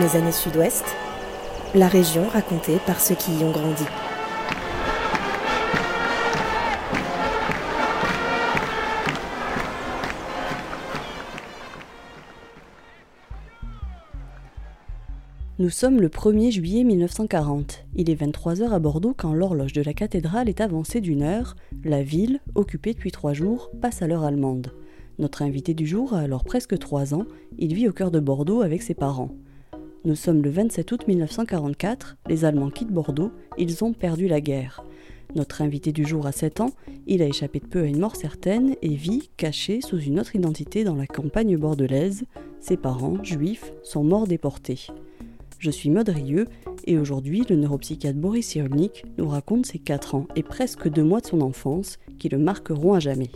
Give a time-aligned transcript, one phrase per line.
[0.00, 0.84] Nos années sud-ouest,
[1.72, 3.84] la région racontée par ceux qui y ont grandi.
[15.60, 17.84] Nous sommes le 1er juillet 1940.
[17.94, 21.54] Il est 23h à Bordeaux quand l'horloge de la cathédrale est avancée d'une heure.
[21.84, 24.72] La ville, occupée depuis trois jours, passe à l'heure allemande.
[25.20, 27.26] Notre invité du jour a alors presque trois ans.
[27.58, 29.30] Il vit au cœur de Bordeaux avec ses parents.
[30.06, 32.18] Nous sommes le 27 août 1944.
[32.28, 33.32] Les Allemands quittent Bordeaux.
[33.56, 34.84] Ils ont perdu la guerre.
[35.34, 36.72] Notre invité du jour a 7 ans.
[37.06, 40.36] Il a échappé de peu à une mort certaine et vit caché sous une autre
[40.36, 42.24] identité dans la campagne bordelaise.
[42.60, 44.88] Ses parents, juifs, sont morts déportés.
[45.58, 46.48] Je suis Maud Rieux
[46.84, 51.22] et aujourd'hui le neuropsychiatre Boris Cyrulnik nous raconte ses 4 ans et presque 2 mois
[51.22, 53.30] de son enfance qui le marqueront à jamais.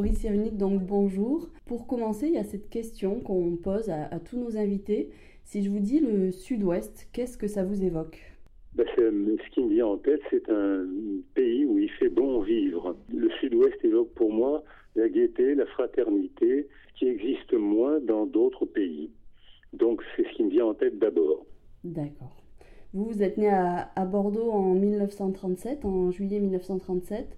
[0.00, 1.50] Boris Cyrulnik, donc bonjour.
[1.66, 5.10] Pour commencer, il y a cette question qu'on pose à, tous nos invités.
[5.44, 8.18] Si je vous dis le sud-ouest, qu'est-ce que ça vous évoque?
[8.72, 10.86] Ben, ce qui me vient en tête, c'est un
[11.34, 12.96] pays où il fait bon vivre.
[13.14, 14.64] Le sud-ouest évoque pour moi
[14.96, 19.10] la gaieté, la fraternité, qui existe moins dans d'autres pays.
[19.74, 21.44] Donc c'est ce qui me vient en tête d'abord.
[21.84, 22.42] D'accord.
[22.94, 27.36] Vous, vous êtes né à, Bordeaux en 1937, en juillet 1937,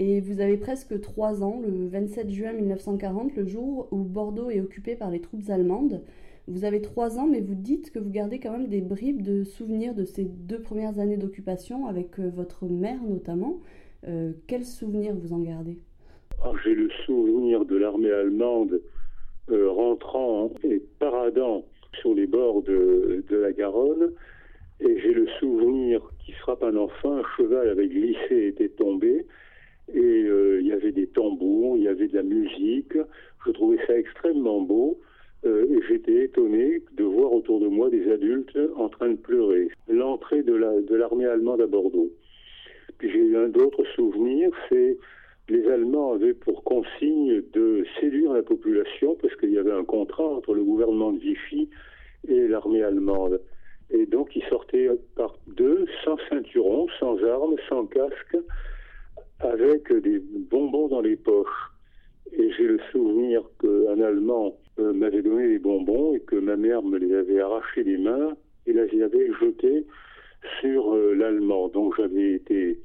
[0.00, 4.60] et vous avez presque trois ans, le 27 juin 1940, le jour où Bordeaux est
[4.60, 6.00] occupé par les troupes allemandes.
[6.48, 9.44] Vous avez trois ans, mais vous dites que vous gardez quand même des bribes de
[9.44, 13.60] souvenirs de ces deux premières années d'occupation, avec euh, votre mère notamment.
[14.08, 15.76] Euh, quels souvenirs vous en gardez?
[16.42, 18.80] Ah, J'ai le souvenir de l'armée allemande
[19.50, 21.66] euh, rentrant et paradant
[22.00, 24.12] sur les bords de, la Garonne.
[24.80, 29.26] Et j'ai le souvenir qui frappe un enfant, un cheval avait glissé était tombé.
[29.94, 32.96] Et euh, il y avait des tambours, il y avait de la musique.
[33.46, 35.00] Je trouvais ça extrêmement beau.
[35.46, 39.68] Euh, et j'étais étonné de voir autour de moi des adultes en train de pleurer.
[39.88, 42.10] L'entrée de l'armée la, de allemande à Bordeaux.
[42.98, 44.98] Puis j'ai eu un autre souvenir, c'est
[45.48, 50.26] les Allemands avaient pour consigne de séduire la population parce qu'il y avait un contrat
[50.26, 51.68] entre le gouvernement de Vichy
[52.28, 53.40] et l'armée allemande.
[53.90, 58.36] Et donc ils sortaient par deux, sans ceinturon, sans armes, sans casque,
[59.40, 60.20] avec des
[60.50, 61.72] bonbons dans les poches.
[62.32, 66.82] Et j'ai le souvenir qu'un Allemand euh, m'avait donné des bonbons et que ma mère
[66.82, 68.36] me les avait arrachés des mains
[68.66, 69.86] et les avait jetés
[70.60, 71.68] sur euh, l'Allemand.
[71.68, 72.78] Donc j'avais été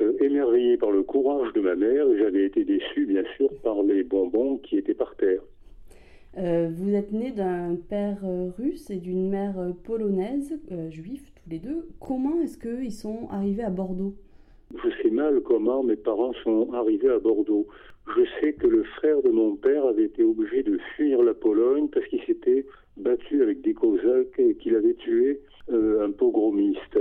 [0.00, 3.82] euh, émerveillé par le courage de ma mère et j'avais été déçu, bien sûr, par
[3.82, 5.40] les bonbons qui étaient par terre.
[6.36, 8.18] Euh, vous êtes né d'un père
[8.58, 10.60] russe et d'une mère polonaise,
[10.90, 11.88] juif tous les deux.
[12.00, 14.14] Comment est-ce qu'ils sont arrivés à Bordeaux?
[14.74, 17.66] Je sais mal comment mes parents sont arrivés à Bordeaux.
[18.16, 21.88] Je sais que le frère de mon père avait été obligé de fuir la Pologne
[21.88, 25.40] parce qu'il s'était battu avec des Cosaques et qu'il avait tué
[25.70, 26.98] un pogromiste.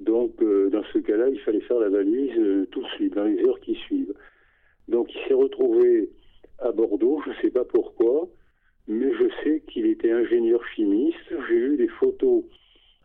[0.00, 3.24] Donc, euh, dans ce cas-là, il fallait faire la valise euh, tout de suite, dans
[3.24, 4.14] les heures qui suivent.
[4.88, 6.08] Donc, il s'est retrouvé
[6.58, 8.28] à Bordeaux, je ne sais pas pourquoi,
[8.88, 11.18] mais je sais qu'il était ingénieur chimiste.
[11.48, 12.44] J'ai eu des photos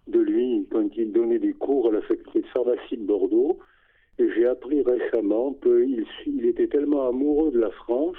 [0.08, 3.60] de lui quand il donnait des cours à la faculté de pharmacie de Bordeaux.
[4.18, 8.18] J'ai appris récemment qu'il il était tellement amoureux de la France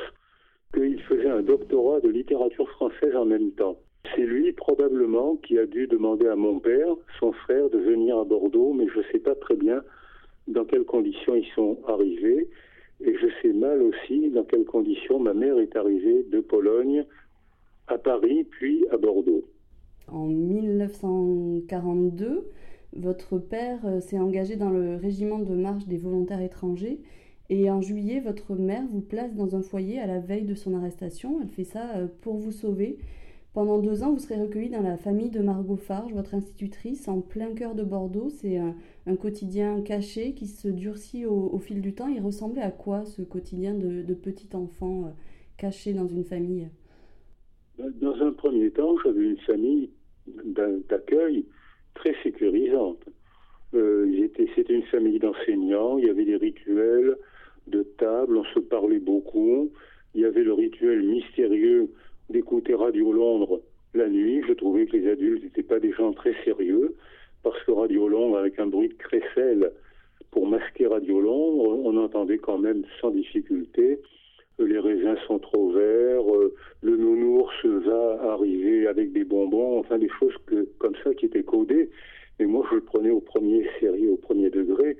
[0.74, 3.76] qu'il faisait un doctorat de littérature française en même temps.
[4.14, 8.24] C'est lui probablement qui a dû demander à mon père, son frère, de venir à
[8.24, 9.82] Bordeaux, mais je ne sais pas très bien
[10.48, 12.48] dans quelles conditions ils sont arrivés.
[13.04, 17.04] Et je sais mal aussi dans quelles conditions ma mère est arrivée de Pologne
[17.88, 19.44] à Paris, puis à Bordeaux.
[20.08, 22.44] En 1942,
[22.94, 27.00] votre père euh, s'est engagé dans le régiment de marche des volontaires étrangers.
[27.48, 30.74] Et en juillet, votre mère vous place dans un foyer à la veille de son
[30.74, 31.38] arrestation.
[31.40, 32.98] Elle fait ça euh, pour vous sauver.
[33.52, 37.22] Pendant deux ans, vous serez recueilli dans la famille de Margot Farge, votre institutrice, en
[37.22, 38.28] plein cœur de Bordeaux.
[38.28, 38.74] C'est un,
[39.16, 42.08] quotidien caché qui se durcit au, fil du temps.
[42.08, 45.10] Il ressemblait à quoi ce quotidien de, petit enfant euh,
[45.56, 46.68] caché dans une famille?
[47.78, 49.90] Dans un premier temps, j'avais une famille
[50.88, 51.46] d'accueil
[51.96, 53.04] très sécurisante.
[53.74, 57.16] Euh, c'était une famille d'enseignants, il y avait des rituels
[57.66, 59.70] de table, on se parlait beaucoup,
[60.14, 61.90] il y avait le rituel mystérieux
[62.30, 63.60] d'écouter Radio Londres
[63.94, 64.42] la nuit.
[64.46, 66.94] Je trouvais que les adultes n'étaient pas des gens très sérieux,
[67.42, 69.72] parce que Radio Londres, avec un bruit de crécelle
[70.30, 73.98] pour masquer Radio Londres, on entendait quand même sans difficulté
[74.58, 80.08] les raisins sont trop verts, euh, le nounours va arriver avec des bonbons, enfin des
[80.08, 80.34] choses
[80.78, 81.90] comme ça qui étaient codées.
[82.38, 84.96] Mais moi, je le prenais au premier sérieux, au premier degré,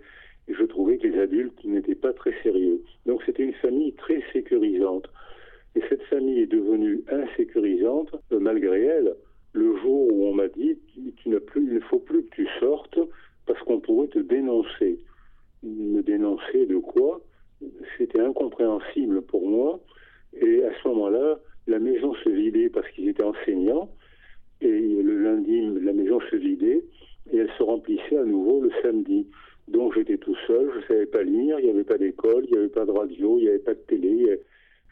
[0.48, 2.82] et je trouvais que les adultes n'étaient pas très sérieux.
[3.04, 5.08] Donc c'était une famille très sécurisante.
[5.74, 9.14] Et cette famille est devenue insécurisante, euh, malgré elle,
[9.52, 12.98] le jour où on m'a dit tu il ne faut plus que tu sortes
[13.46, 14.98] parce qu'on pourrait te dénoncer.
[15.62, 17.20] Me dénoncer de quoi?
[17.96, 19.80] C'était incompréhensible pour moi.
[20.40, 23.90] Et à ce moment-là, la maison se vidait parce qu'ils étaient enseignants.
[24.60, 24.68] Et
[25.02, 26.84] le lundi, la maison se vidait
[27.32, 29.26] et elle se remplissait à nouveau le samedi.
[29.68, 32.52] Donc j'étais tout seul, je ne savais pas lire, il n'y avait pas d'école, il
[32.52, 34.40] n'y avait pas de radio, il n'y avait pas de télé.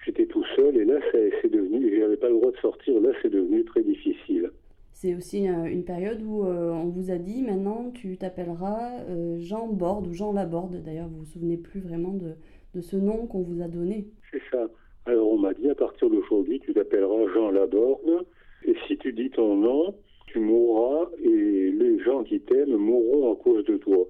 [0.05, 3.11] J'étais tout seul et là, c'est devenu, je n'avais pas le droit de sortir, là,
[3.23, 4.51] c'est devenu très difficile.
[4.93, 9.39] C'est aussi euh, une période où euh, on vous a dit maintenant tu t'appelleras euh,
[9.39, 10.83] Jean Borde ou Jean Laborde.
[10.83, 12.35] D'ailleurs, vous vous souvenez plus vraiment de,
[12.75, 14.07] de ce nom qu'on vous a donné.
[14.31, 14.69] C'est ça.
[15.07, 18.27] Alors on m'a dit à partir d'aujourd'hui tu t'appelleras Jean Laborde
[18.67, 19.95] et si tu dis ton nom,
[20.27, 24.09] tu mourras et les gens qui t'aiment mourront à cause de toi.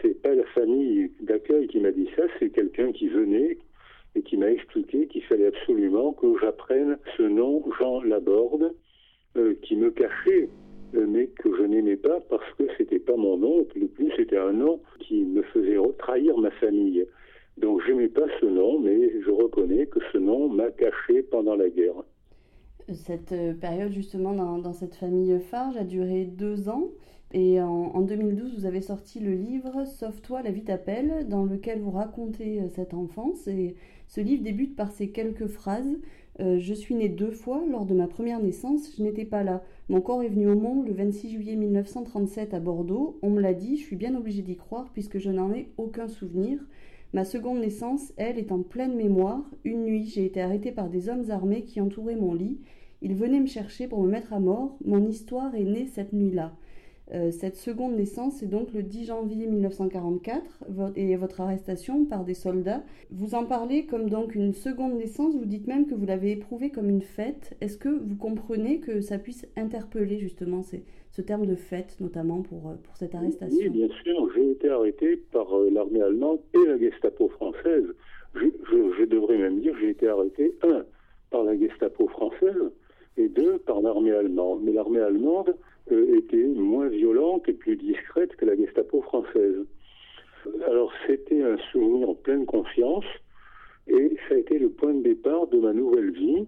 [0.00, 3.58] C'est pas la famille d'accueil qui m'a dit ça, c'est quelqu'un qui venait
[4.14, 8.74] et qui m'a expliqué qu'il fallait absolument que j'apprenne ce nom, Jean Laborde,
[9.36, 10.48] euh, qui me cachait,
[10.94, 14.36] euh, mais que je n'aimais pas parce que c'était pas mon nom, et plus c'était
[14.36, 17.06] un nom qui me faisait trahir ma famille.
[17.58, 21.68] Donc j'aimais pas ce nom, mais je reconnais que ce nom m'a caché pendant la
[21.68, 22.02] guerre.
[22.92, 26.88] Cette euh, période justement dans, cette famille Farge a duré deux ans
[27.34, 31.90] et en, 2012 vous avez sorti le livre Sauve-toi, la vie t'appelle dans lequel vous
[31.92, 33.76] racontez euh, cette enfance et
[34.06, 35.98] ce livre débute par ces quelques phrases
[36.40, 39.62] euh, Je suis né deux fois, lors de ma première naissance je n'étais pas là.
[39.88, 43.18] Mon corps est venu au monde le 26 juillet 1937 à Bordeaux.
[43.22, 46.08] On me l'a dit, je suis bien obligée d'y croire puisque je n'en ai aucun
[46.08, 46.58] souvenir.
[47.12, 49.44] Ma seconde naissance, elle, est en pleine mémoire.
[49.64, 52.58] Une nuit, j'ai été arrêtée par des hommes armés qui entouraient mon lit.
[53.02, 54.78] Ils venaient me chercher pour me mettre à mort.
[54.84, 56.54] Mon histoire est née cette nuit-là.
[57.12, 60.64] Euh, cette seconde naissance est donc le 10 janvier 1944
[60.96, 62.82] et votre arrestation par des soldats.
[63.10, 66.70] Vous en parlez comme donc une seconde naissance, vous dites même que vous l'avez éprouvée
[66.70, 67.54] comme une fête.
[67.60, 70.62] Est-ce que vous comprenez que ça puisse interpeller justement
[71.12, 74.68] ce terme de fête, notamment pour, euh, pour cette arrestation Oui, bien sûr, j'ai été
[74.68, 77.84] arrêté par euh, l'armée allemande et la Gestapo française.
[78.34, 78.46] Je,
[78.98, 80.84] je devrais même dire j'ai été arrêté, un,
[81.30, 82.72] par la Gestapo française
[83.18, 84.60] et deux, par l'armée allemande.
[84.62, 85.54] Mais l'armée allemande
[85.90, 89.66] euh, était moins violente et plus discrète que la Gestapo française.
[90.66, 93.04] Alors c'était un souvenir en pleine confiance
[93.86, 96.46] et ça a été le point de départ de ma nouvelle vie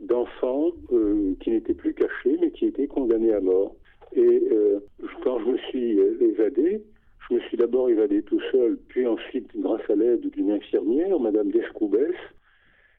[0.00, 3.74] d'enfant euh, qui n'était plus caché mais qui était condamné à mort.
[4.14, 4.80] Et euh,
[5.22, 6.82] quand je me suis évadé,
[7.28, 11.50] je me suis d'abord évadé tout seul, puis ensuite grâce à l'aide d'une infirmière, Madame
[11.50, 12.14] Descoubès,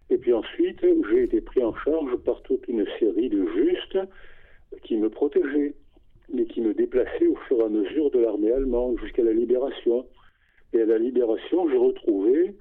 [0.09, 0.79] et puis ensuite
[1.09, 3.99] j'ai été pris en charge par toute une série de justes
[4.83, 5.75] qui me protégeait,
[6.33, 10.05] mais qui me déplaçait au fur et à mesure de l'armée allemande jusqu'à la libération.
[10.73, 12.55] Et à la libération, j'ai retrouvé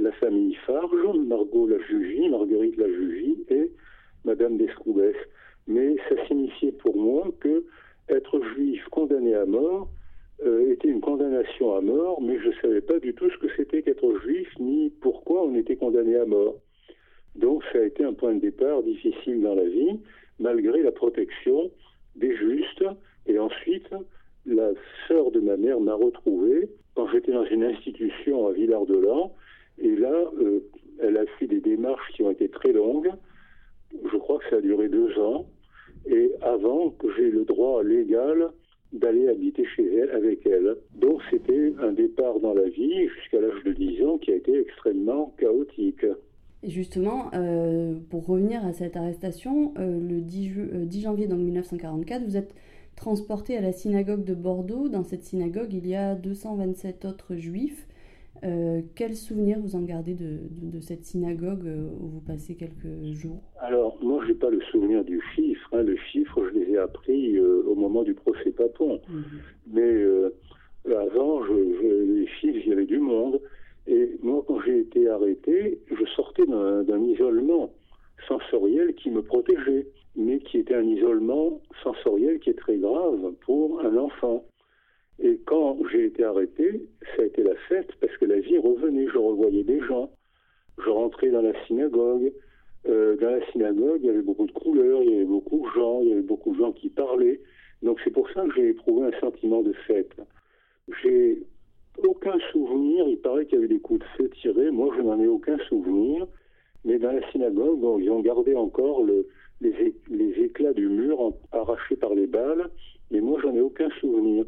[0.00, 3.72] la famille Farge, Margot la Jugie, Marguerite la Jugie et
[4.24, 5.16] Madame Descoubès.
[5.66, 7.64] Mais ça signifiait pour moi que
[8.08, 9.88] être juif condamné à mort
[10.44, 13.48] euh, était une condamnation à mort, mais je ne savais pas du tout ce que
[13.56, 16.56] c'était qu'être juif, ni pourquoi on était condamné à mort.
[17.34, 20.00] Donc ça a été un point de départ difficile dans la vie
[20.38, 21.70] malgré la protection
[22.16, 22.84] des justes.
[23.26, 23.90] Et ensuite,
[24.46, 24.70] la
[25.06, 29.34] sœur de ma mère m'a retrouvé quand j'étais dans une institution à Villard-de-Lans.
[29.78, 30.60] Et là, euh,
[31.00, 33.10] elle a fait des démarches qui ont été très longues.
[33.92, 35.46] Je crois que ça a duré deux ans.
[36.06, 38.50] Et avant que j'ai le droit légal
[38.92, 40.76] d'aller habiter chez elle, avec elle.
[40.94, 44.58] Donc c'était un départ dans la vie jusqu'à l'âge de 10 ans qui a été
[44.58, 46.06] extrêmement chaotique.
[46.62, 50.50] Et justement, euh, pour revenir à cette arrestation, euh, le 10,
[50.86, 52.54] 10, euh, janvier donc 1944, vous êtes
[52.96, 54.88] transporté à la synagogue de Bordeaux.
[54.88, 57.86] Dans cette synagogue, il y a 227 autres juifs.
[58.94, 61.66] Quel souvenir vous en gardez de, de, cette synagogue
[62.00, 63.42] où vous passez quelques jours?
[63.60, 65.68] Alors, moi, je n'ai pas le souvenir du chiffre.
[65.72, 65.82] Hein.
[65.82, 69.00] Le chiffre, je les ai appris au moment du procès Papon.
[69.08, 69.24] Mhm.
[69.72, 70.04] Mais
[70.94, 71.52] avant, je,
[72.14, 73.40] les chiffres, il y avait du monde.
[73.86, 77.70] Et moi, quand j'ai été arrêté, je sortais d'un isolement
[78.26, 83.80] sensoriel qui me protégeait, mais qui était un isolement sensoriel qui est très grave pour
[83.80, 84.44] un enfant.
[85.20, 89.08] Et quand j'ai été arrêté, ça a été la fête parce que la vie revenait,
[89.08, 90.10] je revoyais des gens.
[90.84, 92.32] Je rentrais dans la synagogue.
[92.86, 95.80] Euh, dans la synagogue, il y avait beaucoup de couleurs, il y avait beaucoup de
[95.80, 97.40] gens, il y avait beaucoup de gens qui parlaient.
[97.82, 100.14] Donc c'est pour ça que j'ai éprouvé un sentiment de fête.
[101.02, 101.42] J'ai
[102.04, 103.06] aucun souvenir.
[103.08, 104.70] Il paraît qu'il y avait des coups de feu tirés.
[104.70, 106.26] Moi, je n'en ai aucun souvenir.
[106.84, 109.26] Mais dans la synagogue, ils ont gardé encore le,
[109.60, 112.70] les, les, éclats du mur arrachés par les balles.
[113.10, 114.44] Mais moi, j'en ai aucun souvenir.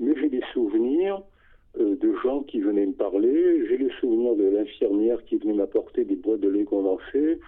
[0.00, 1.22] Mais j'ai des souvenirs
[1.78, 3.66] euh, de gens qui venaient me parler.
[3.68, 7.38] J'ai les souvenirs de l'infirmière qui venait m'apporter des boîtes de lait condensé.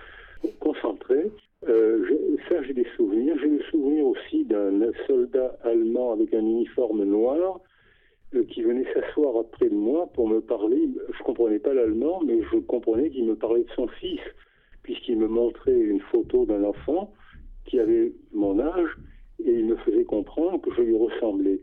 [0.61, 1.31] concentré.
[1.69, 3.37] Euh, ça, j'ai des souvenirs.
[3.41, 7.61] J'ai le souvenir aussi d'un soldat allemand avec un uniforme noir
[8.35, 10.89] euh, qui venait s'asseoir près de moi pour me parler.
[11.17, 14.21] Je comprenais pas l'allemand, mais je comprenais qu'il me parlait de son fils,
[14.83, 17.13] puisqu'il me montrait une photo d'un enfant
[17.67, 18.97] qui avait mon âge
[19.45, 21.61] et il me faisait comprendre que je lui ressemblais.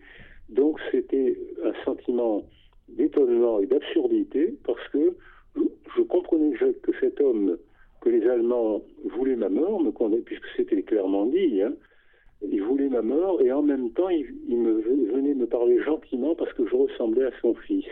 [0.49, 2.43] Donc c'était un sentiment
[2.89, 5.15] d'étonnement et d'absurdité parce que
[5.55, 7.57] je comprenais que cet homme,
[8.01, 8.81] que les Allemands
[9.15, 11.73] voulaient ma mort, me puisque c'était clairement dit, hein,
[12.51, 14.81] il voulait ma mort et en même temps il, me
[15.13, 17.87] venait me parler gentiment parce que je ressemblais à son fils.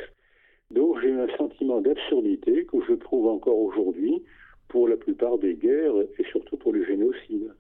[0.72, 4.24] Donc j'ai eu un sentiment d'absurdité que je trouve encore aujourd'hui
[4.68, 7.54] pour la plupart des guerres et surtout pour le génocide.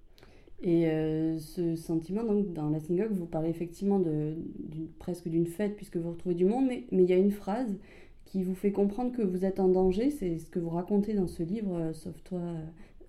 [0.64, 4.36] Et euh, ce sentiment, donc, dans la synagogue, vous parlez effectivement de,
[5.00, 7.78] presque d'une fête puisque vous retrouvez du monde, mais, il y a une phrase
[8.26, 11.28] qui vous fait comprendre que vous êtes en danger, c'est ce que vous racontez dans
[11.28, 12.42] ce livre, euh, Sauve-toi,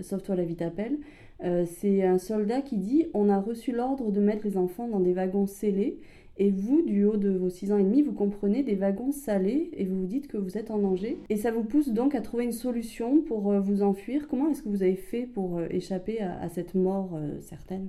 [0.00, 0.98] Sauve-toi la vie t'appelle.
[1.44, 5.00] Euh, c'est un soldat qui dit On a reçu l'ordre de mettre les enfants dans
[5.00, 5.98] des wagons scellés,
[6.38, 9.70] et vous, du haut de vos 6 ans et demi, vous comprenez des wagons salés,
[9.74, 11.18] et vous vous dites que vous êtes en danger.
[11.28, 14.28] Et ça vous pousse donc à trouver une solution pour euh, vous enfuir.
[14.28, 17.88] Comment est-ce que vous avez fait pour euh, échapper à, cette mort certaine?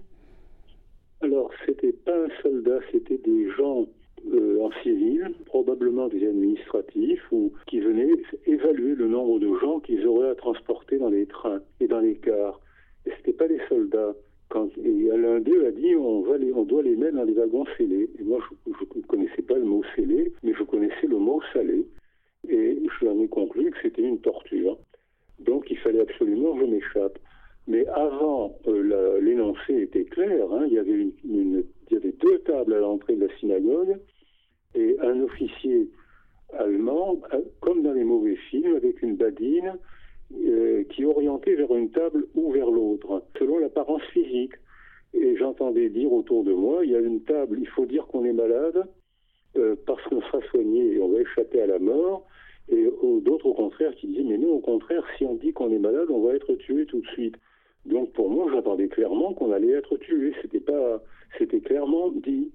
[1.22, 3.88] Alors, c'était pas un soldat, c'était des gens
[4.32, 8.10] en civil, probablement des administratifs, ou qui venaient
[8.46, 12.16] évaluer le nombre de gens qu'ils auraient à transporter dans les trains et dans les
[12.16, 12.60] cars.
[13.06, 14.16] Et c'était pas des soldats.
[14.54, 17.66] Quand, l'un d'eux a dit on, va les, on doit les mettre dans des wagons
[17.76, 18.08] scellés.
[18.20, 21.88] Et moi, je ne connaissais pas le mot scellé, mais je connaissais le mot salé.
[22.48, 24.78] Et je en ai conclu que c'était une torture.
[25.40, 27.18] Donc il fallait absolument que je m'échappe.
[27.66, 30.46] Mais avant, euh, l'énoncé était clair.
[30.52, 30.66] Hein.
[30.68, 33.98] il, y avait une, il y avait deux tables à l'entrée de la synagogue
[34.76, 35.90] et un officier
[36.60, 39.80] allemand, euh, comme dans les mauvais films, avec une badine
[40.34, 44.54] euh, qui orientait vers une table ou vers l'autre, selon l'apparence physique.
[45.14, 48.26] Et j'entendais dire autour de moi, il y a une table, il faut dire qu'on
[48.26, 48.88] est malade,
[49.58, 52.26] euh, parce qu'on sera soigné et on va échapper à la mort.
[52.70, 52.88] Et
[53.22, 56.10] d'autres au contraire qui disaient, mais nous au contraire, si on dit qu'on est malade,
[56.10, 57.36] on va être tué tout de suite.
[57.86, 60.34] Donc pour moi, j'entendais clairement qu'on allait être tué.
[60.42, 61.04] C'était pas,
[61.38, 62.52] c'était clairement dit.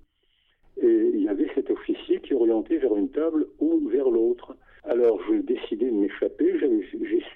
[0.80, 4.56] Et il y avait cet officier qui orientait vers une table ou vers l'autre.
[4.84, 6.54] Alors je décidais de m'échapper.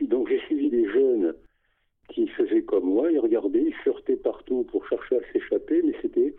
[0.03, 1.35] Donc j'ai suivi des jeunes
[2.09, 6.35] qui faisaient comme moi, ils regardaient, ils furetaient partout pour chercher à s'échapper, mais c'était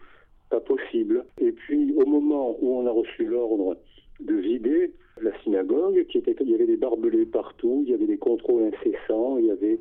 [0.49, 1.25] pas possible.
[1.39, 3.77] Et puis au moment où on a reçu l'ordre
[4.19, 8.07] de vider la synagogue, qui était, il y avait des barbelés partout, il y avait
[8.07, 9.79] des contrôles incessants, il y avait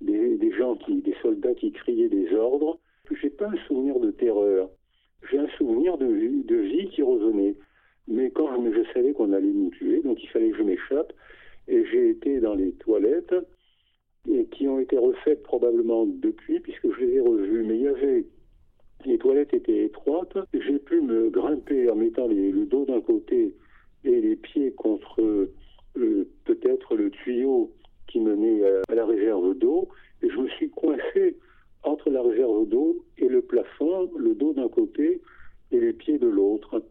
[0.00, 2.78] des, des gens qui, des soldats qui criaient des ordres.
[3.20, 4.68] J'ai pas un souvenir de terreur
[5.30, 7.54] j'ai un souvenir de vie, de vie qui revenait.
[8.08, 11.12] Mais quand je, savais qu'on allait nous tuer, donc il fallait que je m'échappe,
[11.68, 13.34] et j'ai été dans les toilettes,
[14.28, 17.64] et qui ont été refaites probablement depuis, puisque je les ai revues.
[17.64, 18.24] Mais il y avait,
[19.04, 23.54] les toilettes étaient étroites, j'ai pu me grimper en mettant le dos d'un côté
[24.04, 25.20] et les pieds contre
[25.96, 27.72] euh, peut-être le tuyau
[28.08, 29.88] qui menait à la réserve d'eau,
[30.22, 31.36] et je me suis coincé
[31.82, 35.20] entre la réserve d'eau et le plafond, le dos d'un côté
[35.70, 36.82] et les pieds de l'autre.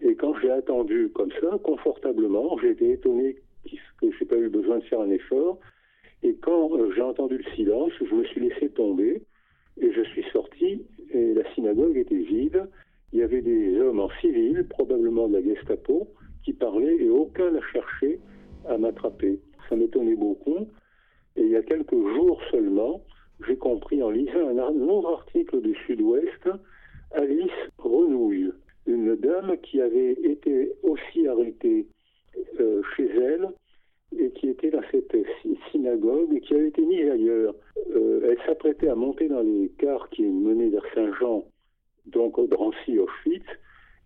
[0.00, 3.36] Et quand j'ai attendu comme ça, confortablement, j'ai été étonné
[4.00, 5.58] que je n'ai pas eu besoin de faire un effort.
[6.22, 9.22] Et quand euh, j'ai entendu le silence, je me suis laissé tomber
[9.80, 12.68] et je suis sorti et la synagogue était vide.
[13.12, 16.08] Il y avait des hommes en civil, probablement de la Gestapo,
[16.44, 18.20] qui parlaient et aucun n'a cherché
[18.68, 19.40] à m'attraper.
[19.68, 20.66] Ça m'étonnait beaucoup.
[21.36, 23.02] Et il y a quelques jours seulement,
[23.46, 26.48] j'ai compris en lisant un autre article du Sud-Ouest,
[27.12, 28.52] Alice Renouille,
[28.98, 31.86] une dame qui avait été aussi arrêtée
[32.60, 33.48] euh, chez elle
[34.18, 35.14] et qui était dans cette
[35.70, 37.54] synagogue et qui avait été mise ailleurs.
[37.94, 41.44] Euh, elle s'apprêtait à monter dans les cars qui menaient vers Saint-Jean,
[42.06, 43.46] donc au Drancy, Auschwitz,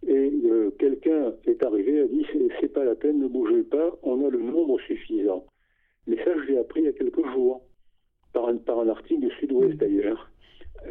[0.07, 2.27] et euh, quelqu'un est arrivé et a dit
[2.61, 5.47] c'est pas la peine, ne bougez pas, on a le nombre suffisant.
[6.07, 7.63] Mais ça, je l'ai appris il y a quelques jours
[8.33, 10.31] par un, par un article du Sud-Ouest d'ailleurs.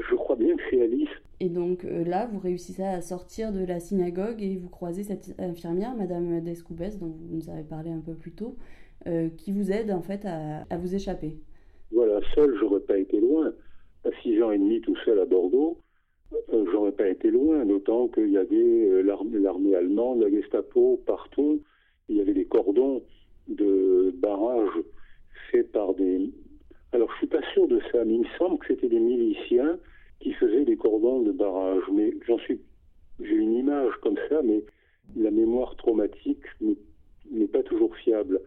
[0.09, 1.09] Je crois bien que c'est Alice.
[1.39, 5.35] Et donc euh, là, vous réussissez à sortir de la synagogue et vous croisez cette
[5.39, 8.55] infirmière, Madame Descoubès, dont vous nous avez parlé un peu plus tôt,
[9.07, 11.35] euh, qui vous aide en fait à, à vous échapper.
[11.91, 13.51] Voilà, seul, j'aurais pas été loin.
[14.05, 15.77] À six ans et demi tout seul à Bordeaux,
[16.53, 21.61] euh, j'aurais pas été loin, d'autant qu'il y avait l'armée allemande, la Gestapo, partout.
[22.07, 23.03] Il y avait des cordons
[23.47, 24.81] de barrages
[25.51, 26.31] faits par des,
[26.93, 29.79] alors, je suis pas sûr de ça, mais il me semble que c'était des miliciens
[30.19, 31.83] qui faisaient des cordons de barrage.
[31.93, 32.59] Mais j'en suis,
[33.21, 34.63] j'ai une image comme ça, mais
[35.15, 38.41] la mémoire traumatique n'est pas toujours fiable.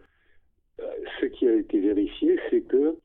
[0.79, 0.83] Euh,
[1.19, 2.97] ce qui a été vérifié, c'est que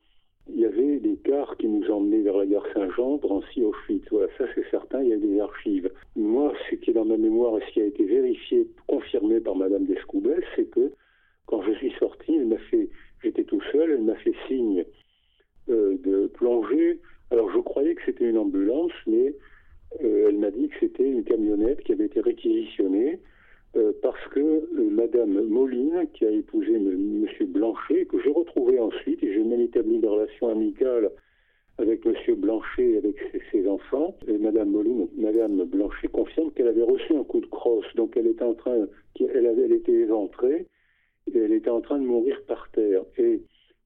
[0.47, 4.05] il y avait des cars qui nous emmenaient vers la gare Saint-Jean, Drancy, Auschwitz.
[4.11, 5.89] Voilà, ça c'est certain, il y a des archives.
[6.15, 9.55] Moi, ce qui est dans ma mémoire et ce qui a été vérifié, confirmé par
[9.55, 10.91] Madame Descoubès, c'est que
[11.45, 12.89] quand je suis sorti, elle m'a fait,
[13.23, 14.83] j'étais tout seul, elle m'a fait signe
[15.69, 16.99] euh, de plonger.
[17.29, 19.33] Alors je croyais que c'était une ambulance, mais
[20.03, 23.19] euh, elle m'a dit que c'était une camionnette qui avait été réquisitionnée
[23.75, 27.27] euh, parce que Madame Moline, qui a épousé M.
[27.47, 31.09] Blanchet, que j'ai retrouvé ensuite, et j'ai même établi des relations amicales
[31.77, 32.15] avec M.
[32.35, 33.15] Blanchet et avec
[33.51, 37.85] ses, enfants, et Madame Moline, Madame Blanchet confirme qu'elle avait reçu un coup de crosse,
[37.95, 38.87] donc elle était en train,
[39.19, 40.67] elle avait, elle était éventrée,
[41.27, 43.03] et elle était en train de mourir par terre.
[43.17, 43.41] Et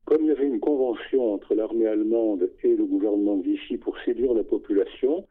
[0.05, 3.97] comme il y avait une convention entre l'armée allemande et le gouvernement de Vichy pour
[4.01, 5.25] séduire la population,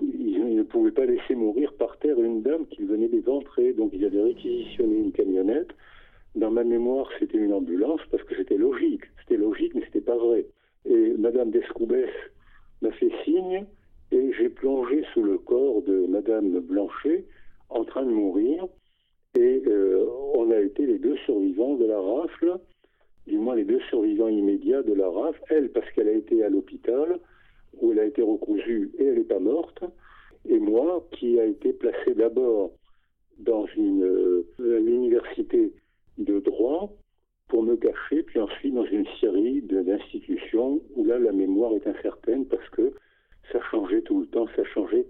[0.00, 3.72] ils, ne pouvaient pas laisser mourir par terre une dame qui venait d'éventrer.
[3.72, 5.70] Donc ils avaient réquisitionné une camionnette.
[6.34, 9.02] Dans ma mémoire, c'était une ambulance parce que c'était logique.
[9.20, 10.46] C'était logique, mais c'était pas vrai.
[10.84, 12.10] Et Madame Descoubès
[12.82, 13.66] m'a fait signe
[14.12, 17.24] et j'ai plongé sous le corps de Madame Blanchet
[17.68, 18.66] en train de mourir.
[19.36, 22.58] Et euh, on a été les deux survivants de la rafle,
[23.28, 25.40] du moins les deux survivants immédiats de la rafle.
[25.50, 27.20] Elle parce qu'elle a été à l'hôpital
[27.80, 29.84] où elle a été recousue et elle n'est pas morte,
[30.48, 32.72] et moi qui a été placé d'abord
[33.38, 35.72] dans une euh, université
[36.16, 36.92] de droit
[37.48, 42.46] pour me cacher, puis ensuite dans une série d'institutions où là la mémoire est incertaine
[42.46, 42.92] parce que
[43.52, 45.06] ça changeait tout le temps, ça changeait.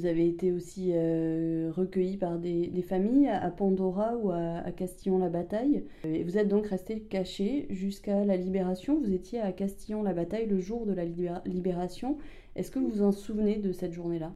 [0.00, 5.84] Vous avez été aussi euh, recueilli par des, familles à Pandora ou à, Castillon-la-Bataille.
[6.04, 8.98] Et vous êtes donc resté caché jusqu'à la libération.
[8.98, 11.04] Vous étiez à Castillon-la-Bataille le jour de la
[11.44, 12.16] libération.
[12.56, 14.32] Est-ce que vous vous en souvenez de cette journée-là?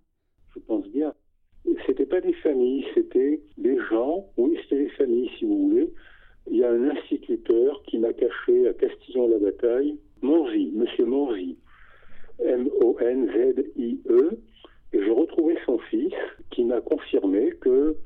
[0.55, 1.15] Je pense bien.
[1.87, 4.27] C'était pas des familles, c'était des gens.
[4.37, 5.91] Oui, c'était des familles, si vous voulez.
[6.51, 11.57] Il y a un instituteur qui m'a caché à Castillon-la-Bataille, Monzi, Monsieur Monzi,
[12.39, 14.39] M-O-N-Z-I-E
[15.03, 16.15] j'ai retrouvé son fils
[16.51, 17.97] qui m'a confirmé que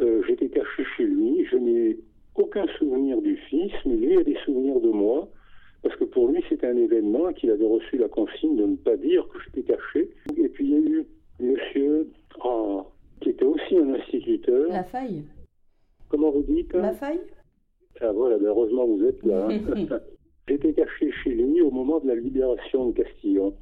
[0.00, 1.44] euh, j'étais caché chez lui.
[1.50, 1.98] Je n'ai
[2.34, 5.28] aucun souvenir du fils, mais lui a des souvenirs de moi.
[5.82, 8.96] Parce que pour lui, c'était un événement qu'il avait reçu la consigne de ne pas
[8.96, 10.10] dire que j'étais caché.
[10.36, 11.06] Et puis il y a eu
[11.40, 12.08] monsieur,
[12.42, 12.84] ah,
[13.20, 14.68] qui était aussi un instituteur.
[14.70, 15.22] La faille.
[16.08, 17.20] Comment vous dites La faille
[18.00, 19.48] Ah voilà, ben, heureusement vous êtes là.
[19.50, 19.98] Hein.
[20.48, 23.52] J'étais caché chez lui au moment de la libération de Castillon.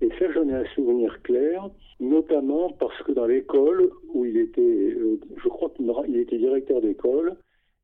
[0.00, 1.68] Et ça, j'en ai un souvenir clair,
[2.00, 7.36] notamment parce que dans l'école où il était, euh, je crois qu'il était directeur d'école,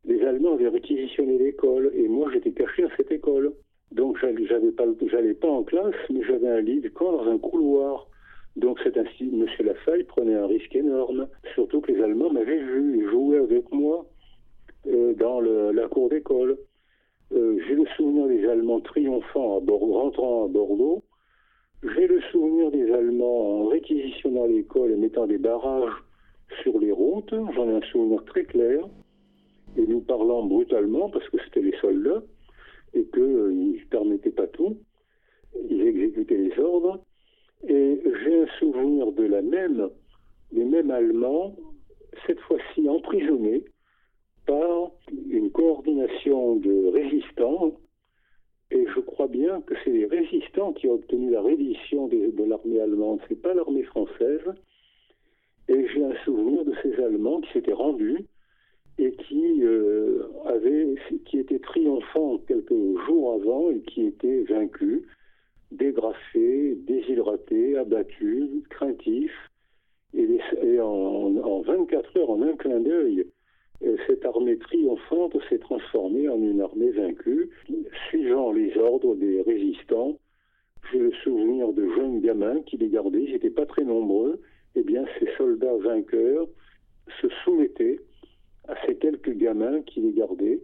[0.05, 3.53] les Allemands avaient réquisitionné l'école et moi j'étais caché à cette école.
[3.93, 7.39] Donc j'avais pas, j'allais pas en classe, mais j'avais un lit de camp dans un
[7.39, 8.09] couloir.
[8.57, 13.09] Donc cet institut, Monsieur Lafaille prenait un risque énorme, surtout que les Allemands m'avaient vu
[13.11, 14.07] jouaient avec moi
[14.87, 16.59] euh, dans la cour d'école.
[17.33, 21.03] Euh, J'ai le souvenir des Allemands triomphant à Bordeaux, rentrant à Bordeaux
[21.83, 25.93] j'ai le souvenir des Allemands en réquisitionnant l'école et mettant des barrages
[26.63, 27.35] sur les routes.
[27.55, 28.85] J'en ai un souvenir très clair.
[29.77, 32.23] Et nous parlant brutalement, parce que c'était les soldats,
[32.93, 34.77] et qu'ils euh, ne permettaient pas tout.
[35.71, 37.03] Ils exécutaient les ordres.
[37.67, 39.89] Et j'ai un souvenir de la même,
[40.53, 41.55] des mêmes Allemands,
[42.27, 43.65] cette fois-ci emprisonnés
[44.47, 44.91] par
[45.31, 47.73] une coordination de résistants
[48.71, 52.81] et je crois bien que c'est les résistants qui ont obtenu la reddition de, l'armée
[52.81, 54.43] allemande, c'est pas l'armée française.
[55.69, 58.25] Et j'ai un souvenir de ces Allemands qui s'étaient rendus
[58.99, 60.95] et qui euh, avaient,
[61.27, 62.75] qui étaient triomphants quelques
[63.07, 65.03] jours avant et qui étaient vaincus,
[65.73, 69.51] dégrafés, déshydratés, abattus, craintifs.
[70.13, 73.27] Et, et en, en 24 heures, en un clin d'œil,
[74.07, 77.49] cette armée triomphante s'est transformée en une armée vaincue,
[78.09, 80.19] suivant les ordres des résistants.
[80.91, 84.41] J'ai le souvenir de jeunes gamins qui les gardaient, ils n'étaient pas très nombreux.
[84.75, 86.47] Eh bien, ces soldats vainqueurs
[87.21, 88.01] se soumettaient
[88.69, 90.61] à ces quelques gamins qui les gardaient.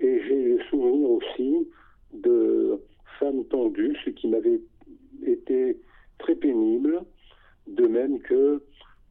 [0.00, 1.68] Et j'ai le souvenir aussi
[2.12, 2.80] de
[3.18, 4.60] femmes tendues, ce qui m'avait
[5.26, 5.78] été
[6.18, 7.02] très pénible,
[7.66, 8.62] de même que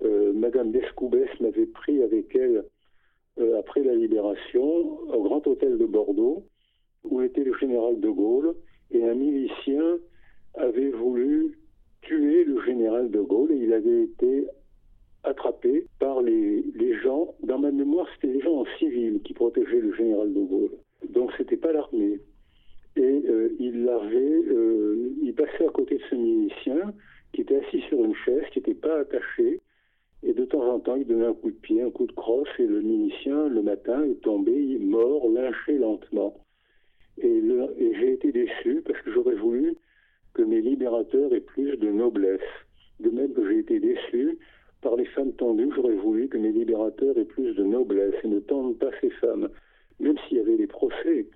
[0.04, 2.65] euh, Madame Descoubès m'avait pris avec elle
[3.39, 6.45] euh, après la libération, au Grand Hôtel de Bordeaux,
[7.04, 8.56] où était le général de Gaulle,
[8.91, 9.97] et un milicien
[10.56, 11.58] avait voulu
[12.02, 14.47] tuer le général de Gaulle, et il avait été
[15.23, 16.63] attrapé par les,
[17.04, 17.36] gens.
[17.43, 20.71] Dans ma mémoire, c'était les gens en civil qui protégeaient le général de Gaulle.
[21.10, 22.19] Donc c'était pas l'armée.
[22.95, 26.93] Et euh, il euh, il passait à côté de ce milicien
[27.34, 29.60] qui était assis sur une chaise, qui n'était pas attaché,
[30.23, 32.49] et de temps en temps, il donnait un coup de pied, un coup de crosse,
[32.60, 36.36] et le milicien, le matin, est tombé, mort, lynché lentement.
[37.19, 37.41] Et,
[37.99, 39.75] j'ai été déçu parce que j'aurais voulu
[40.34, 42.41] que mes libérateurs aient plus de noblesse.
[42.99, 44.38] De même que j'ai été déçu
[44.82, 48.39] par les femmes tendues, j'aurais voulu que mes libérateurs aient plus de noblesse et ne
[48.39, 49.49] tendent pas ces femmes.
[49.99, 51.27] Même s'il y avait des procès,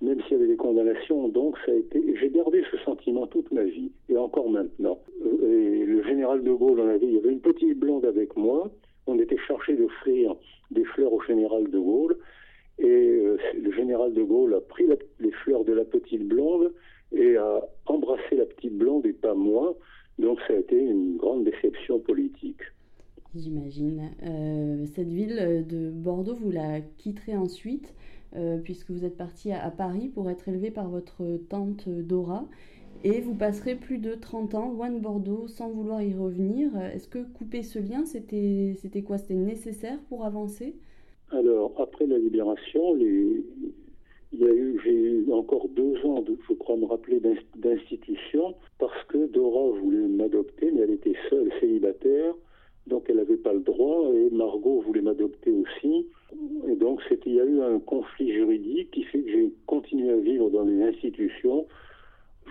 [0.00, 2.02] même s'il y avait des condamnations, donc ça a été.
[2.18, 4.98] J'ai gardé ce sentiment toute ma vie, et encore maintenant.
[5.26, 8.70] Le général de Gaulle en avait, il y avait une petite blonde avec moi,
[9.06, 10.34] on était chargé d'offrir
[10.70, 12.16] des fleurs au général de Gaulle,
[12.78, 14.84] et euh, le général de Gaulle a pris
[15.20, 16.72] les fleurs de la petite blonde
[17.12, 19.76] et a embrassé la petite blonde et pas moi,
[20.18, 22.60] donc ça a été une grande déception politique.
[23.34, 24.10] J'imagine.
[24.24, 27.94] Euh, cette ville de Bordeaux, vous la quitterez ensuite,
[28.34, 32.46] euh, puisque vous êtes parti à, Paris pour être élevé par votre tante Dora.
[33.08, 36.76] Et vous passerez plus de 30 ans loin de Bordeaux sans vouloir y revenir.
[36.92, 38.74] Est-ce que couper ce lien, c'était,
[39.06, 39.16] quoi?
[39.16, 40.74] C'était nécessaire pour avancer?
[41.30, 43.44] Alors, après la libération, j'ai
[44.32, 47.20] eu encore deux ans, je crois me rappeler,
[47.54, 52.34] d'institution, parce que Dora voulait m'adopter, mais elle était seule, célibataire.
[52.88, 56.08] Donc elle n'avait pas le droit et Margot voulait m'adopter aussi.
[56.68, 60.16] Et donc il y a eu un conflit juridique qui fait que j'ai continué à
[60.16, 61.66] vivre dans les institutions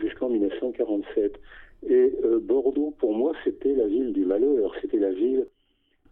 [0.02, 1.40] jusqu'en 1947.
[1.88, 5.48] Et euh, Bordeaux, pour moi, c'était la ville du malheur, c'était la ville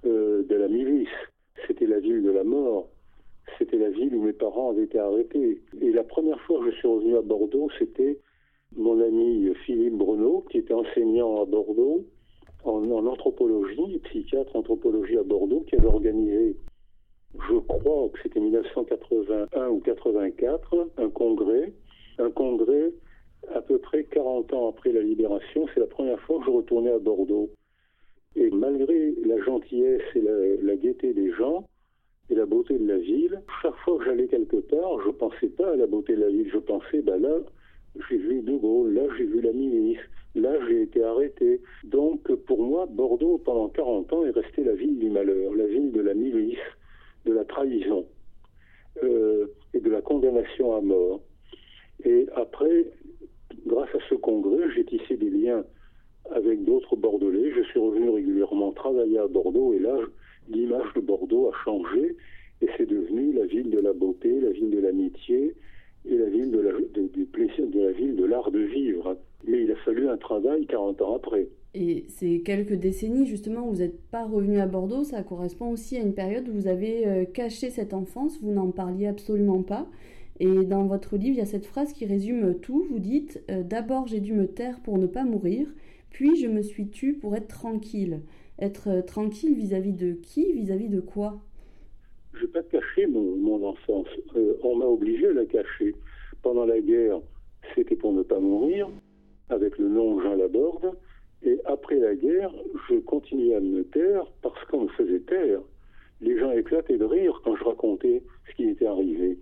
[0.05, 1.07] euh, de la milice,
[1.67, 2.89] c'était la ville de la mort,
[3.57, 5.61] c'était la ville où mes parents avaient été arrêtés.
[5.81, 8.19] Et la première fois que je suis revenu à Bordeaux, c'était
[8.75, 12.05] mon ami Philippe Bruno, qui était enseignant à Bordeaux,
[12.63, 16.55] en, anthropologie, psychiatre anthropologie à Bordeaux, qui avait organisé,
[17.49, 21.73] je crois que c'était 1981 ou 84, un congrès,
[22.19, 22.93] un congrès
[23.53, 25.67] à peu près 40 ans après la libération.
[25.73, 27.49] C'est la première fois que je retournais à Bordeaux.
[28.35, 30.21] Et malgré la gentillesse et
[30.61, 31.67] la, gaieté des gens
[32.29, 35.71] et la beauté de la ville, chaque fois que j'allais quelque part, je pensais pas
[35.71, 36.49] à la beauté de la ville.
[36.51, 37.39] Je pensais, ben là,
[38.09, 40.03] j'ai vu De Gaulle, là, j'ai vu la ministre,
[40.35, 41.61] Là, j'ai été arrêté.
[41.83, 45.91] Donc, pour moi, Bordeaux, pendant 40 ans, est resté la ville du malheur, la ville
[45.91, 46.57] de la milice,
[47.25, 48.05] de la trahison
[49.03, 51.21] euh, et de la condamnation à mort.
[52.03, 52.87] Et après,
[53.67, 55.63] grâce à ce congrès, j'ai tissé des liens
[56.31, 57.51] avec d'autres Bordelais.
[57.55, 59.97] Je suis revenu régulièrement travailler à Bordeaux et là,
[60.49, 62.15] l'image de Bordeaux a changé
[62.61, 65.55] et c'est devenu la ville de la beauté, la ville de l'amitié
[66.09, 69.75] et la ville de la, de la ville de l'art de vivre mais il a
[69.77, 71.47] fallu un travail 40 ans après.
[71.73, 75.97] Et ces quelques décennies, justement, où vous n'êtes pas revenu à Bordeaux, ça correspond aussi
[75.97, 79.87] à une période où vous avez euh, caché cette enfance, vous n'en parliez absolument pas.
[80.39, 82.85] Et dans votre livre, il y a cette phrase qui résume tout.
[82.89, 85.67] Vous dites euh, D'abord, j'ai dû me taire pour ne pas mourir,
[86.09, 88.21] puis je me suis tue pour être tranquille.
[88.59, 91.39] Être euh, tranquille vis-à-vis de qui Vis-à-vis de quoi?
[92.33, 94.07] Je n'ai pas caché mon, enfance.
[94.63, 95.95] on m'a obligé à la cacher.
[96.41, 97.21] Pendant la guerre,
[97.75, 98.89] c'était pour ne pas mourir
[99.49, 100.95] avec le nom Jean Laborde.
[101.43, 102.51] Et après la guerre,
[102.89, 105.59] je continuais à me taire parce qu'on me faisait taire.
[106.21, 109.37] Les gens éclataient de rire quand je racontais ce qui était arrivé.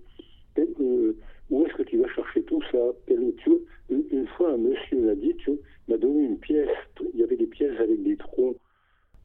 [0.57, 1.13] Euh,
[1.49, 2.79] où est-ce que tu vas chercher tout ça
[3.89, 5.51] une, fois, un monsieur m'a dit, tu
[5.87, 6.69] m'a donné une pièce.
[7.13, 8.55] Il y avait des pièces avec des troncs,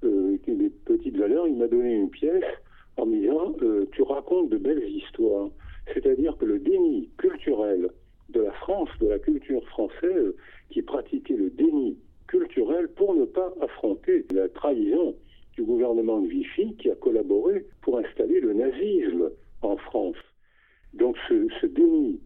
[0.05, 1.47] euh, des petites valeurs.
[1.47, 2.45] Il m'a donné une pièce
[2.97, 5.49] en me disant, euh, tu racontes de belles histoires.
[5.95, 7.91] C'est-à-dire que le déni culturel
[8.31, 10.35] de la France, de la culture française,
[10.71, 15.15] qui pratiquait le déni culturel pour ne pas affronter la trahison
[15.55, 19.31] du gouvernement de Vichy qui a collaboré pour installer le nazisme
[19.63, 20.17] en France.
[20.93, 22.21] Donc ce, déni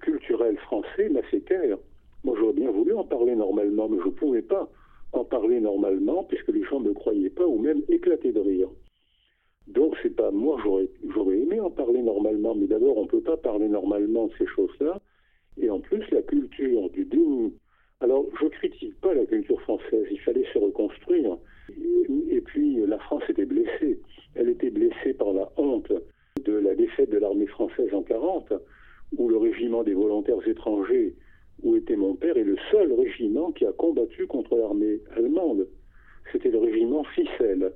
[0.00, 1.78] culturel français m'a fait taire.
[2.24, 4.68] Moi j'aurais bien voulu en parler normalement, mais je ne pouvais pas
[5.12, 8.68] en parler normalement puisque les gens ne me croyaient pas ou même éclataient de rire.
[9.66, 13.20] Donc c'est pas moi j'aurais j'aurais aimé en parler normalement, mais d'abord on ne peut
[13.20, 15.00] pas parler normalement de ces choses-là
[15.58, 17.54] et en plus, la culture du déni.
[18.00, 21.38] Alors, je critique pas la culture française, il fallait se reconstruire.
[22.30, 23.98] Et puis, la France était blessée.
[24.34, 25.92] Elle était blessée par la honte
[26.44, 27.46] de la défaite de l'armée
[27.76, 28.52] française en 40,
[29.18, 31.14] où le régiment des volontaires étrangers,
[31.62, 35.68] où était mon père, est le seul régiment qui a combattu contre l'armée allemande.
[36.32, 37.72] C'était le régiment Ficelle,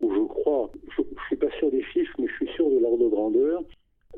[0.00, 2.78] où je crois, je ne suis pas sûr des chiffres, mais je suis sûr de
[2.78, 3.62] l'ordre de grandeur,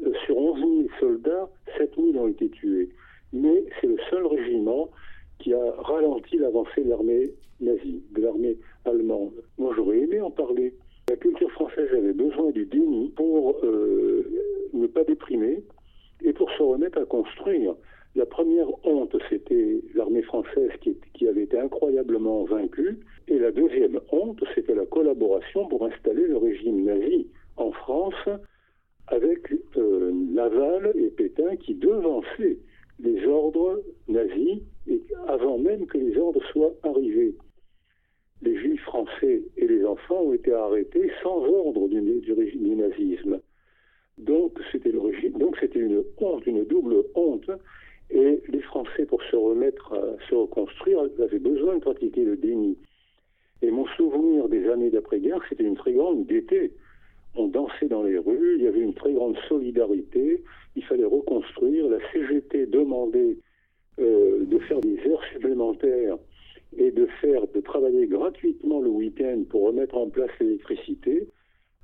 [0.05, 2.91] euh, sur 11 000 soldats, 7 000 ont été tués.
[3.33, 4.91] Mais c'est le seul régiment
[5.39, 7.31] qui a ralenti l'avancée de l'armée
[7.61, 9.33] nazie, de l'armée allemande.
[9.57, 10.75] Moi, j'aurais aimé en parler.
[11.11, 14.25] La culture française avait besoin du déni pour euh,
[14.73, 15.65] ne pas déprimer
[16.23, 17.75] et pour se remettre à construire.
[18.15, 23.01] La première honte, c'était l'armée française qui, avait été incroyablement vaincue.
[23.27, 28.29] Et la deuxième honte, c'était la collaboration pour installer le régime nazi en France
[29.09, 32.59] avec euh, Laval et Pétain qui devançaient
[33.01, 34.61] les ordres nazis
[35.27, 37.35] avant même que les ordres soient arrivés.
[38.43, 43.41] Les juifs français et les enfants ont été arrêtés sans ordre du, du nazisme.
[44.19, 44.91] Donc c'était
[45.79, 47.51] une honte, une double honte.
[48.11, 52.77] Et les Français, pour se remettre à se reconstruire, avaient besoin de pratiquer le déni.
[53.63, 56.73] Et mon souvenir des années d'après-guerre, c'était une très grande gaieté.
[57.37, 60.43] On dansait dans les rues, il y avait une très grande solidarité,
[60.75, 61.89] il fallait reconstruire.
[61.89, 63.37] La CGT demandait
[64.01, 66.17] euh, de faire des heures supplémentaires
[66.77, 71.29] et de faire, de travailler gratuitement le week-end pour remettre en place l'électricité.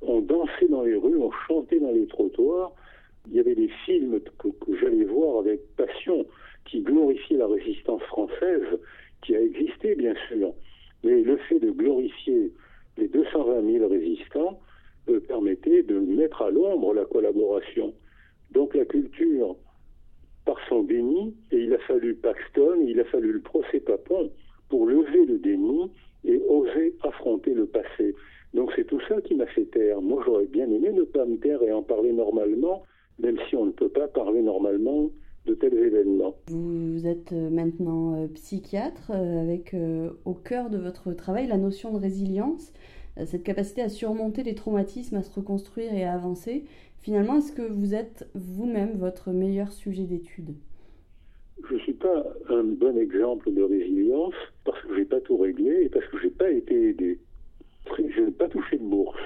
[0.01, 2.73] On dansait dans les rues, on chantait dans les trottoirs.
[3.29, 6.25] Il y avait des films que, j'allais voir avec passion
[6.65, 8.67] qui glorifiaient la résistance française,
[9.23, 10.53] qui a existé bien sûr.
[11.03, 12.53] Mais le fait de glorifier
[12.97, 14.61] les 220 000 résistants
[15.29, 17.95] permettait de mettre à l'ombre la collaboration.
[18.53, 19.57] Donc la culture,
[20.45, 24.31] par son déni, et il a fallu Paxton, il a fallu le procès Papon
[24.69, 25.91] pour lever le déni
[26.25, 28.15] et oser affronter le passé.
[28.55, 30.01] Donc c'est tout ça qui m'a fait taire.
[30.01, 32.83] Moi j'aurais bien aimé ne pas me taire et en parler normalement,
[33.19, 35.11] même si on ne peut pas parler normalement
[35.47, 36.35] de tels événements.
[36.49, 39.75] Vous êtes euh, maintenant euh, psychiatre euh, avec
[40.25, 42.73] au cœur de votre travail la notion de résilience,
[43.25, 46.65] cette capacité à surmonter les traumatismes, à se reconstruire et à avancer.
[47.01, 50.55] Finalement, est-ce que vous êtes vous-même votre meilleur sujet d'étude?
[51.69, 55.37] Je ne suis pas un bon exemple de résilience parce que je n'ai pas tout
[55.37, 57.19] réglé et parce que je n'ai pas été aidé.
[57.99, 59.19] Je n'ai pas touché de bourse.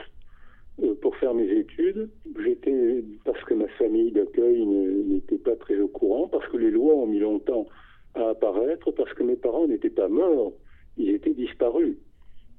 [0.82, 2.08] Euh, pour faire mes études.
[2.42, 6.94] J'étais, parce que ma famille d'accueil n'était pas très au courant, parce que les lois
[6.94, 7.66] ont mis longtemps
[8.14, 10.52] à apparaître, parce que mes parents n'étaient pas morts,
[10.96, 11.96] ils étaient disparus.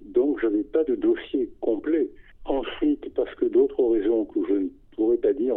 [0.02, 2.10] Donc j'avais pas de dossier complet.
[2.46, 5.56] Ensuite, parce que d'autres raisons que je ne pourrais pas dire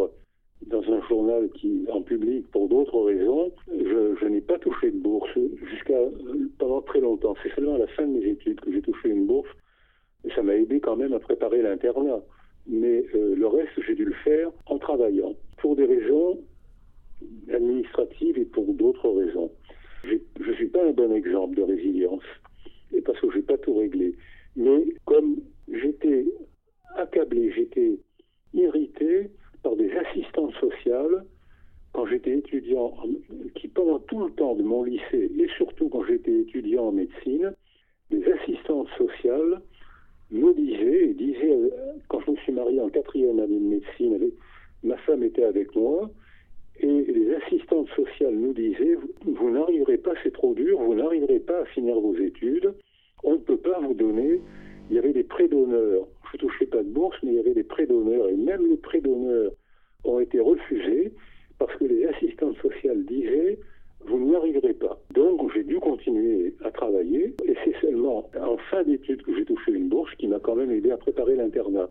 [0.68, 5.30] dans un journal qui en public pour d'autres raisons, je, n'ai pas touché de bourse
[5.70, 5.98] jusqu'à
[6.58, 7.34] pendant très longtemps.
[7.42, 9.48] C'est seulement à la fin de mes études que j'ai touché une bourse
[10.34, 12.22] ça m'a aidé quand même à préparer l'internat
[12.66, 16.40] mais euh, le reste, j'ai dû le faire en travaillant, pour des raisons
[17.52, 19.50] administratives et pour d'autres raisons.
[20.04, 22.22] Je ne suis pas un bon exemple de résilience,
[22.92, 24.14] et parce que je n'ai pas tout réglé.
[24.56, 25.36] Mais comme
[25.70, 26.26] j'étais
[26.96, 27.98] accablé, j'étais
[28.52, 29.30] irrité
[29.64, 31.24] par des assistantes sociales,
[31.92, 32.94] quand j'étais étudiant,
[33.56, 37.52] qui pendant tout le temps de mon lycée, et surtout quand j'étais étudiant en médecine,
[38.10, 39.60] des assistantes sociales
[40.30, 41.70] me disait, et disait, euh,
[42.08, 44.30] quand je me suis marié en quatrième année de médecine,
[44.82, 46.10] ma femme était avec moi,
[46.80, 51.60] et les assistantes sociales nous disaient, vous, n'arriverez pas, c'est trop dur, vous n'arriverez pas
[51.60, 52.74] à finir vos études,
[53.22, 54.40] on ne peut pas vous donner,
[54.90, 57.54] il y avait des prêts d'honneur, je touchais pas de bourse, mais il y avait
[57.54, 59.52] des prêts d'honneur, et même les prêts d'honneur
[60.04, 61.12] ont été refusés,
[61.58, 63.58] parce que les assistantes sociales disaient,
[64.06, 64.98] vous n'y arriverez pas.
[65.14, 69.72] Donc j'ai dû continuer à travailler et c'est seulement en fin d'études que j'ai touché
[69.72, 71.88] une bourse qui m'a quand même aidé à préparer l'internat.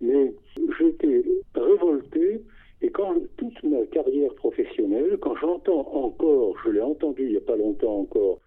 [0.00, 0.34] Mais
[0.78, 2.42] j'étais révolté
[2.82, 7.40] et quand toute ma carrière professionnelle, quand j'entends encore, je l'ai entendu il n'y a
[7.40, 8.40] pas longtemps encore,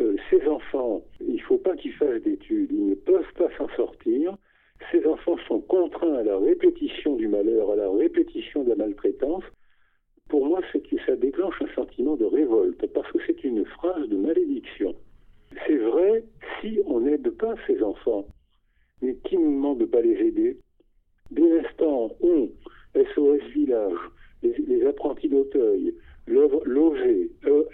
[0.00, 3.68] euh, ces enfants, il ne faut pas qu'ils fassent d'études, ils ne peuvent pas s'en
[3.76, 4.36] sortir.
[4.92, 9.44] Ces enfants sont contraints à la répétition du malheur, à la répétition de la maltraitance
[10.28, 14.08] pour moi, c'est que ça déclenche un sentiment de révolte, parce que c'est une phrase
[14.08, 14.94] de malédiction.
[15.66, 16.22] C'est vrai
[16.60, 18.26] si on n'aide pas ces enfants.
[19.00, 20.58] Mais qui nous demande de ne pas les aider
[21.30, 22.50] Dès l'instant où
[22.94, 23.98] SOS Village,
[24.42, 25.94] les, apprentis d'Auteuil,
[26.26, 26.96] l'OG,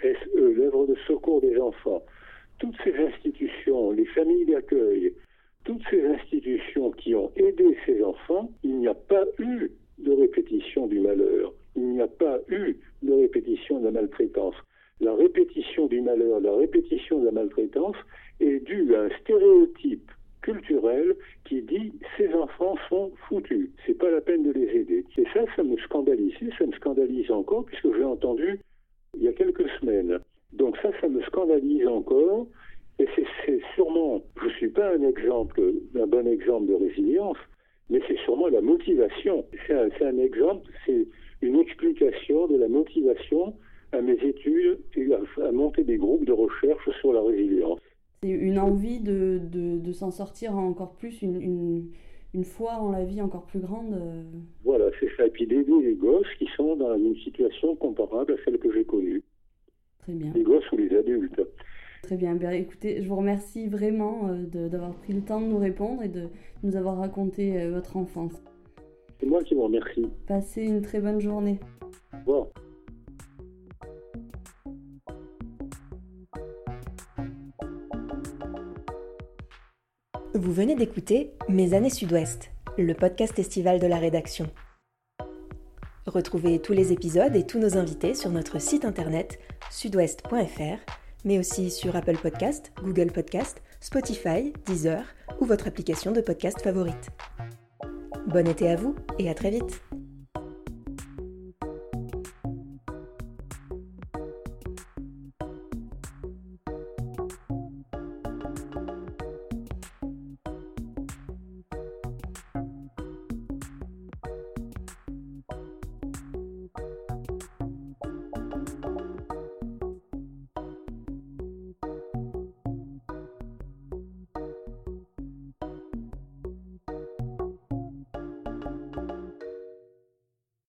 [0.03, 2.03] ESE, l'œuvre de secours des enfants,
[2.59, 5.13] toutes ces institutions, les familles d'accueil,
[5.63, 10.87] toutes ces institutions qui ont aidé ces enfants, il n'y a pas eu de répétition
[10.87, 14.55] du malheur il n'y a pas eu de répétition de la maltraitance.
[15.01, 15.13] La
[16.11, 17.95] répétition du malheur, la répétition de la maltraitance
[18.39, 21.15] est due à un stéréotype culturel
[21.45, 25.03] qui dit ces enfants sont foutus, c'est pas la peine de les aider.
[25.17, 28.59] Et ça, ça me scandalise, ça me scandalise encore puisque j'ai entendu
[29.15, 30.19] il y a quelques semaines.
[30.53, 32.47] Donc ça, ça me scandalise encore.
[32.99, 33.07] Et
[33.45, 35.61] c'est sûrement, je ne suis pas un exemple,
[35.99, 37.37] un bon exemple de résilience,
[37.89, 39.45] mais c'est sûrement la motivation.
[39.67, 41.05] C'est un exemple, c'est
[41.41, 43.53] une explication de la motivation
[43.95, 47.79] à mes études et à, monter des groupes de recherche sur la résilience.
[48.23, 51.85] C'est une envie de, de, s'en sortir encore plus, une, une,
[52.33, 53.95] une, foi en la vie encore plus grande.
[54.63, 55.27] Voilà, c'est ça.
[55.27, 58.83] Et puis d'aider les gosses qui sont dans une situation comparable à celle que j'ai
[58.83, 59.23] connue.
[59.99, 60.31] Très bien.
[60.33, 61.41] Les gosses ou les adultes.
[62.03, 62.35] Très bien.
[62.35, 66.07] bien écoutez, je vous remercie vraiment euh, d'avoir pris le temps de nous répondre et
[66.07, 66.27] de
[66.61, 68.43] nous avoir raconté euh, votre enfance.
[69.19, 70.05] C'est moi qui vous remercie.
[70.27, 71.59] Passez une très bonne journée.
[72.27, 72.47] Bon.
[80.35, 84.47] Vous venez d'écouter Mes années Sud-Ouest, le podcast estival de la rédaction.
[86.05, 89.39] Retrouvez tous les épisodes et tous nos invités sur notre site internet
[89.71, 90.93] sudouest.fr,
[91.23, 95.05] mais aussi sur Apple Podcast, Google Podcast, Spotify, Deezer
[95.39, 97.11] ou votre application de podcast favorite.
[98.27, 99.81] Bon été à vous et à très vite